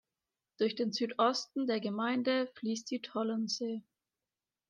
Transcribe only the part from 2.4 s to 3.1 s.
fließt die